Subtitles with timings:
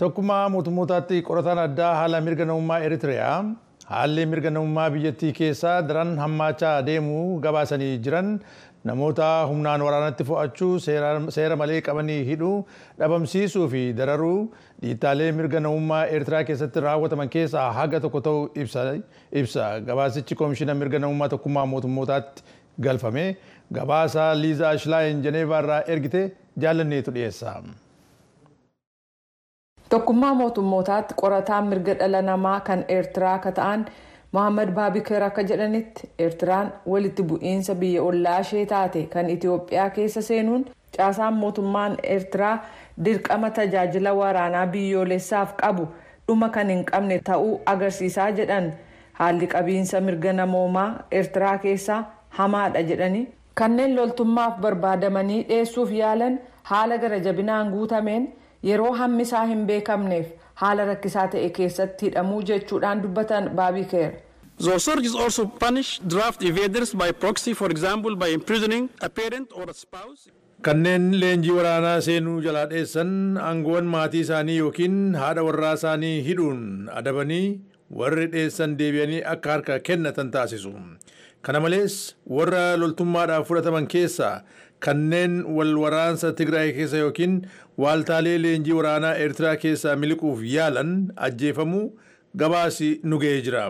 [0.00, 3.38] Tokkummaa mootummootaatti qorataan addaa haala mirga namummaa Eritiriyaa
[3.92, 8.30] haalli mirga namummaa biyyattii keessaa daran hammaachaa deemuu gabaasanii jiran
[8.90, 10.70] namoota humnaan waraanatti fo'achuu
[11.38, 12.54] seera malee qabanii hidhuu
[13.02, 14.38] dhabamsiisuu fi dararuu
[14.82, 18.48] dhiittaalee mirga namummaa Eertiraa keessatti raawwataman keessaa haga tokko ta'uu
[19.42, 19.66] ibsa.
[19.90, 22.42] Gabaasichi koomishina mirga namummaa tokkummaa mootummootaatti
[22.88, 23.26] galfame
[23.78, 26.22] gabaasa Liizaa Shilaayin Jeneevaa irraa ergite
[26.66, 27.54] jaalanneetu dhiyeessa.
[29.92, 33.82] Tokkummaa mootummootaatti qorataan mirga dhala namaa kan Eertiraa akka ta'an
[34.32, 40.64] Mohaammed Baabikeer akka jedhanitti Eertiraan walitti bu'iinsa biyya ollaa ishee taate kan Itoophiyaa keessa seenuun
[40.96, 42.54] caasaan mootummaan Eertiraa
[43.04, 45.86] dirqama tajaajila waraanaa biyyoolessaaf qabu
[46.28, 48.72] dhuma kan hin qabne ta'uu agarsiisaa jedhan
[49.20, 50.90] haalli qabiinsa mirga namoomaa
[51.20, 52.02] Eertiraa keessaa
[52.40, 58.32] hamaadha jedhani kanneen loltummaaf barbaadamanii dhiyeessuuf yaalan haala gara jabinaan guutameen.
[58.70, 60.26] Yeroo hammi isaa hin beekamneef
[60.64, 64.12] haala rakkisaa ta'e keessatti hidhamuu jechuudhaan dubbatan baabikeer.
[64.66, 69.66] The authorities also punish draft evaders by proxy, for example, by imprisoning a parent or
[69.70, 70.28] a spouse.
[70.66, 73.10] Kanneen leenjii waraanaa seenuu jalaa dheessan
[73.46, 76.60] aangoowwan maatii isaanii yookiin haadha warraa isaanii hidhuun
[77.00, 77.46] adabanii
[78.00, 80.72] warri dheessan deebi'anii akka harka kennatan taasisu.
[81.42, 81.94] Kana malees
[82.36, 84.42] warra loltummaadhaaf fudhataman keessaa
[84.84, 87.34] kanneen wal waraansa Tigraay keessa yookiin
[87.82, 91.84] waaltaalee leenjii waraanaa Eertiraa keessaa miliquuf yaalan ajjeefamuu
[92.36, 93.64] gabaasi nu ga'ee jira.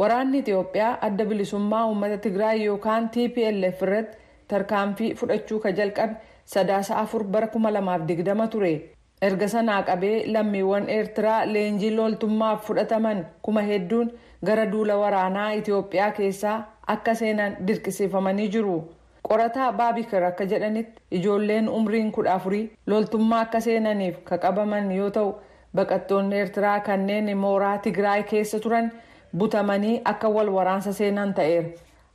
[0.00, 6.14] Waraanni Itoophiyaa adda bilisummaa uummata Tigraay yookaan TPLF irratti tarkaanfii fudhachuu ka jalqabe
[6.54, 8.72] sadaasa afur bara 2020 ture.
[9.26, 14.12] Erga sanaa qabee lammiiwwan Eertiraa leenjii loltummaaf fudhataman kuma hedduun
[14.44, 16.56] gara duula waraanaa Itoophiyaa keessaa
[16.94, 18.78] akka seenan dirqisiifamanii jiru.
[19.28, 25.28] qorataa baabikar akka jedhanitti ijoolleen umriin kudha afurii loltummaa akka seenaniif ka qabaman yoo ta'u
[25.76, 28.88] baqattoonni eertiraa kanneen mooraa tigraay keessa turan
[29.42, 31.68] butamanii akka wal waraansa seenan ta'eera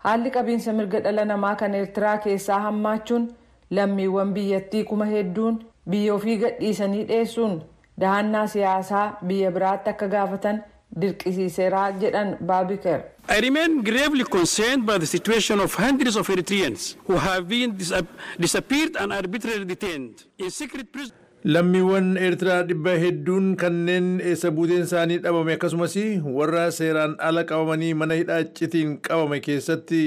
[0.08, 3.30] haalli qabiinsa mirga dhala namaa kan eertiraa keessaa hammaachuun
[3.80, 7.60] lammiiwwan biyyattii kuma hedduun biyya ofii gadhiisanii dheessuun
[8.04, 10.62] dahannaa siyaasaa biyya biraatti akka gaafatan
[11.02, 13.02] dirqisiiseeraa jedhan baabikar.
[13.36, 17.76] I remain gravely concerned by the situation of hundreds of Eritreans who have been
[18.40, 21.20] disappeared and arbitrarily detained in secret prisons.
[21.56, 25.96] Lammiiwwan Eertiraa dhibba hedduun kanneen eessa buuteen isaanii dhabame akkasumas
[26.38, 30.02] warra seeraan ala qabamanii mana hidhaa icciitiin qabame keessatti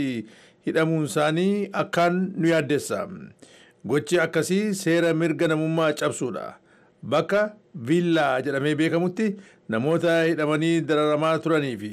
[0.66, 3.06] hidhamuun isaanii akkaan nu yaaddessa.
[3.87, 6.55] Gochi akkasii seera mirga namummaa cabsuudha.
[7.03, 7.55] Bakka
[7.89, 9.27] viillaa jedhamee beekamutti
[9.69, 11.91] namoota hidhamanii dararamaa turanii fi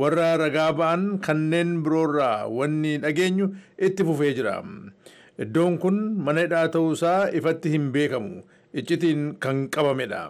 [0.00, 3.48] warra ragaa ba'an kanneen biroorraa wanni dhageenyu
[3.88, 4.54] itti fufee jira.
[5.38, 8.42] Iddoon kun mana hidhaa ta'uusaa ifatti hin beekamu.
[8.74, 10.22] Iccitiin kan qabamedha.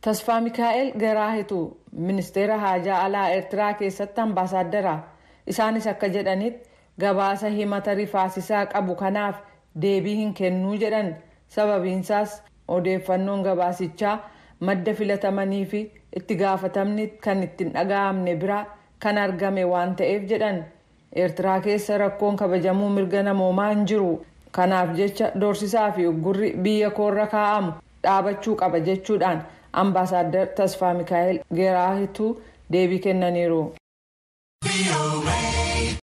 [0.00, 1.60] Tasfaa Mikaa'el Garaahitu
[1.92, 4.96] ministeera haajaa alaa Eertiraa keessatti ambaasaaddara.
[5.46, 6.68] Isaanis akka jedhanitti
[7.00, 9.36] gabaasa himata rifaasisaa qabu kanaaf
[9.82, 11.14] deebii hin kennuu jedhan.
[11.48, 14.18] Sababiinsaas odeeffannoon gabaasichaa
[14.68, 15.80] madda filatamanii fi
[16.16, 18.64] itti gaafatamni kan ittiin dhaga'amne biraa
[19.04, 20.60] kan argame waan ta'eef jedhan
[21.22, 24.10] eertiraa keessa rakkoon kabajamuu mirga namoomaa hin jiru
[24.58, 27.72] kanaaf jecha doorsisaa fi uggurri biyya koorra kaa'amu
[28.06, 29.42] dhaabachuu qaba jechuudhaan
[29.84, 32.32] ambaasaaddar tasfaa mikaa'el geeraahituu
[32.72, 33.62] deebii kennaniiru.